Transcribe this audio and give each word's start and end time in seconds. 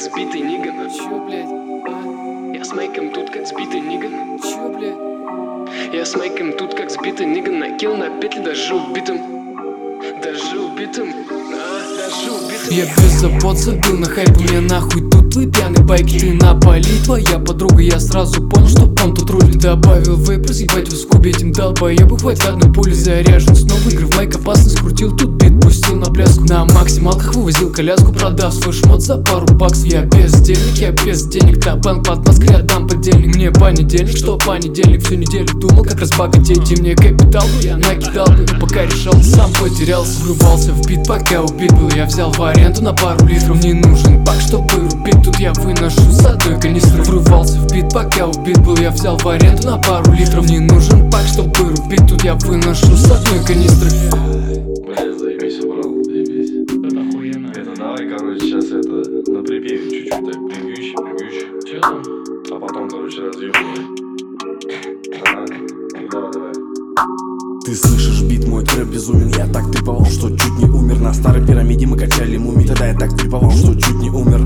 как 0.00 0.12
сбитый 0.12 0.40
ниган. 0.40 0.90
Чё, 0.90 1.24
блядь? 1.26 1.46
А? 1.46 2.56
Я 2.56 2.64
с 2.64 2.72
майком 2.72 3.12
тут 3.12 3.30
как 3.30 3.46
сбитый 3.46 3.80
ниган. 3.80 4.38
Чё, 4.40 4.68
блядь? 4.70 5.94
Я 5.94 6.06
с 6.06 6.16
майком 6.16 6.52
тут 6.52 6.74
как 6.74 6.90
сбитый 6.90 7.26
ниган. 7.26 7.58
Накинул 7.58 7.98
на 7.98 8.08
петли 8.18 8.40
даже 8.40 8.74
убитым. 8.74 9.18
Даже 10.22 10.58
убитым. 10.58 11.12
А, 11.52 11.96
даже 11.98 12.30
убитым. 12.30 12.70
Я 12.70 12.84
без 12.84 13.20
забот 13.20 13.58
забил 13.58 13.98
на 13.98 14.06
хайп, 14.06 14.38
мне 14.38 14.60
нахуй 14.60 15.02
тут 15.10 15.30
твой 15.30 15.50
пьяный 15.50 15.82
байк 15.82 16.06
Ты 16.06 16.32
напали, 16.32 16.84
твоя 17.04 17.38
подруга, 17.38 17.82
я 17.82 18.00
сразу 18.00 18.48
понял, 18.48 18.68
что 18.68 18.84
он 19.04 19.14
тут 19.14 19.28
рулит. 19.28 19.58
Добавил 19.58 20.16
вейп, 20.16 20.46
разъебать 20.46 20.88
в 20.88 20.96
скубе 20.96 21.30
этим 21.30 21.52
долбоебу 21.52 22.16
Хватит 22.16 22.46
одной 22.46 22.72
пули 22.72 22.92
заряжен, 22.92 23.54
снова. 23.54 23.88
Игры 23.90 24.06
в 24.06 24.16
майк 24.16 24.34
опасно 24.34 24.70
скрутил 24.70 25.14
Тут 25.14 25.30
бит 25.30 25.49
на 26.00 26.06
пляску. 26.06 26.44
На 26.44 26.64
максималках 26.64 27.34
вывозил 27.34 27.70
коляску, 27.70 28.12
продав 28.12 28.54
свой 28.54 28.72
шмот 28.72 29.02
за 29.02 29.18
пару 29.18 29.46
баксов. 29.54 29.84
Я 29.84 30.02
без 30.02 30.32
денег, 30.40 30.76
я 30.76 30.90
без 30.90 31.26
денег, 31.26 31.62
да 31.62 31.76
банк 31.76 32.06
под 32.06 32.26
Москве 32.26 32.56
отдам 32.56 32.88
подельник. 32.88 33.36
Мне 33.36 33.50
понедельник, 33.50 34.16
что 34.16 34.38
понедельник, 34.38 35.04
всю 35.04 35.14
неделю 35.14 35.48
думал, 35.54 35.84
как 35.84 36.00
разбогатеть 36.00 36.70
И 36.72 36.80
мне 36.80 36.94
капитал 36.94 37.42
бы 37.42 37.62
я 37.62 37.76
накидал 37.76 38.26
бы, 38.26 38.46
пока 38.60 38.84
решал, 38.84 39.14
сам 39.22 39.52
потерялся 39.52 40.20
Врубался 40.22 40.72
в 40.72 40.86
бит, 40.86 41.06
пока 41.06 41.42
убит 41.42 41.72
был, 41.72 41.90
я 41.90 42.06
взял 42.06 42.32
в 42.32 42.42
аренду 42.42 42.82
на 42.82 42.92
пару 42.92 43.26
литров. 43.26 43.62
Не 43.62 43.74
нужен 43.74 44.24
пак, 44.24 44.40
чтобы 44.40 44.68
рубить, 44.76 45.22
тут 45.22 45.38
я 45.38 45.52
выношу 45.52 46.00
с 46.10 46.24
одной 46.24 46.58
Врывался 47.04 47.58
в 47.58 47.72
бит, 47.72 47.92
пока 47.92 48.26
убит 48.26 48.58
был, 48.64 48.76
я 48.78 48.90
взял 48.90 49.18
в 49.18 49.28
аренду 49.28 49.68
на 49.68 49.76
пару 49.78 50.12
литров. 50.12 50.48
Не 50.48 50.60
нужен 50.60 51.10
пак, 51.10 51.22
чтобы 51.26 51.52
рубить, 51.56 52.06
тут 52.08 52.24
я 52.24 52.34
выношу 52.34 52.96
с 52.96 53.10
одной 53.10 53.44
канистры 53.44 53.90
Ты 67.70 67.76
слышишь 67.76 68.22
бит, 68.22 68.48
мой 68.48 68.64
трэп 68.64 68.88
безумен? 68.88 69.28
Я 69.28 69.46
так 69.46 69.70
триповал, 69.70 70.04
что 70.04 70.28
чуть 70.28 70.58
не 70.58 70.64
умер. 70.64 70.98
На 70.98 71.14
старой 71.14 71.46
пирамиде 71.46 71.86
мы 71.86 71.96
качали 71.96 72.36
муми 72.36 72.64
Тогда 72.64 72.88
я 72.88 72.98
так 72.98 73.16
триповал, 73.16 73.52
что 73.52 73.76
чуть 73.76 73.94
не 73.94 74.10
умер 74.10 74.44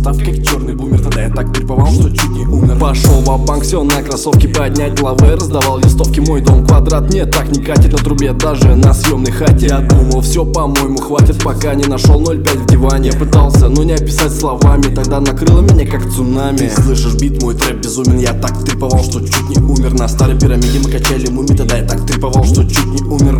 Качал 0.00 0.14
мой 0.14 0.14
став, 0.14 0.18
как 0.18 0.44
черный 0.44 0.74
бумер. 0.74 1.00
Тогда 1.00 1.22
я 1.22 1.30
так 1.30 1.52
триповал, 1.52 1.92
что 1.92 2.10
чуть 2.10 2.30
не 2.30 2.46
умер. 2.46 2.78
Пошел 2.78 3.20
в 3.20 3.46
банк 3.46 3.64
все 3.64 3.82
на 3.82 4.02
кроссовки 4.02 4.46
поднять 4.46 4.98
головы 4.98 5.36
Раздавал 5.36 5.78
листовки, 5.78 6.20
мой 6.20 6.40
дом 6.40 6.66
квадрат 6.66 7.08
Мне 7.10 7.26
так 7.26 7.50
не 7.50 7.62
катит 7.62 7.92
на 7.92 7.98
трубе, 7.98 8.32
даже 8.32 8.74
на 8.74 8.94
съемной 8.94 9.32
хате. 9.32 9.66
Я 9.66 9.80
думал, 9.80 10.20
все, 10.20 10.44
по-моему, 10.44 10.98
хватит 10.98 11.42
Пока 11.42 11.74
не 11.74 11.84
нашел 11.84 12.20
0,5 12.20 12.58
в 12.58 12.66
диване. 12.66 13.10
Я 13.10 13.18
пытался, 13.18 13.68
но 13.68 13.82
не 13.82 13.92
описать 13.92 14.32
словами 14.32 14.82
Тогда 14.94 15.20
накрыло 15.20 15.60
меня, 15.60 15.86
как 15.86 16.02
цунами. 16.10 16.56
Ты 16.56 16.70
слышишь 16.70 17.14
бит, 17.14 17.42
мой 17.42 17.54
трэп 17.54 17.82
безумен 17.82 18.18
Я 18.18 18.32
так 18.32 18.62
триповал, 18.64 19.02
что 19.02 19.20
чуть 19.20 19.48
не 19.48 19.62
умер. 19.62 19.94
На 19.94 20.08
старой 20.08 20.38
пирамиде 20.38 20.80
мы 20.82 20.90
качали 20.90 21.30
муми 21.30 21.54
Тогда 21.56 21.76
я 21.76 21.84
так 21.84 22.06
триповал, 22.06 22.44
что 22.44 22.64
чуть 22.64 22.86
не 22.86 23.02
умер 23.02 23.38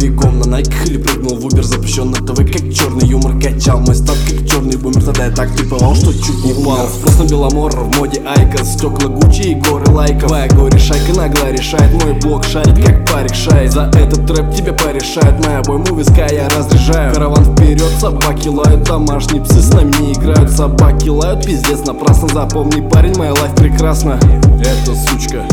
Nike 0.61 0.76
ах 0.76 0.87
или 0.89 0.99
прыгнул 0.99 1.37
в 1.37 1.47
Uber 1.47 1.65
Запрещен 1.65 2.11
на 2.11 2.19
ТВ, 2.19 2.37
как 2.37 2.73
черный 2.73 3.07
юмор 3.07 3.41
Качал 3.41 3.81
мой 3.81 3.95
stuff, 3.95 4.17
как 4.29 4.47
черный 4.47 4.77
бумер 4.77 5.03
Тогда 5.03 5.27
я 5.27 5.31
так 5.31 5.55
триповал, 5.57 5.95
что 5.95 6.13
чуть 6.13 6.45
не 6.45 6.53
упал. 6.53 6.87
На 7.19 7.25
Беломор, 7.25 7.73
в 7.73 7.97
моде 7.97 8.23
IQOS 8.27 8.75
Стекла 8.75 9.09
Гуччи 9.09 9.53
и 9.53 9.55
горы 9.55 9.91
лайков 9.91 10.29
Твоя 10.29 10.49
горе-шайка 10.49 11.17
нагло 11.17 11.51
решает 11.51 12.05
Мой 12.05 12.13
блок 12.15 12.45
шарит, 12.45 12.85
как 12.85 13.11
парик 13.11 13.35
шает 13.35 13.73
За 13.73 13.91
этот 13.95 14.27
трэп 14.27 14.55
тебе 14.55 14.73
порешает 14.73 15.45
Моя 15.47 15.61
обойму 15.61 15.97
виска 15.97 16.27
я 16.31 16.49
разряжаю. 16.51 17.15
Караван 17.15 17.45
вперед, 17.45 17.91
собаки 17.99 18.49
лают 18.49 18.83
Домашние 18.83 19.43
псы 19.43 19.63
с 19.63 19.73
нами 19.73 19.95
не 20.01 20.13
играют. 20.13 20.51
Собаки 20.51 21.09
лают, 21.09 21.45
пиздец 21.45 21.87
напрасно. 21.87 22.29
Запомни, 22.29 22.87
парень, 22.87 23.17
моя 23.17 23.33
life 23.33 23.55
прекрасна. 23.55 24.19
Это 24.61 24.95
сучка 24.95 25.47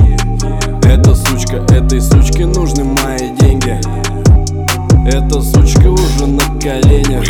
эта 0.97 1.13
сучка, 1.15 1.57
этой 1.69 2.01
сучке 2.01 2.45
нужны 2.45 2.83
мои 2.83 3.35
деньги 3.39 3.79
эта 5.07 5.41
сучка 5.41 5.87
уже 5.89 6.27
на 6.27 6.43
коленях. 6.59 7.23